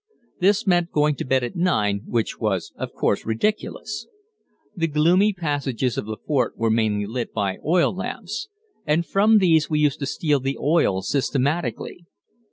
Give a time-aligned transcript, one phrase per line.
[0.39, 4.07] This meant going to bed at nine, which was of course ridiculous.
[4.75, 8.47] The gloomy passages of the fort were mainly lit by oil lamps,
[8.83, 12.07] and from these we used to steal the oil systematically.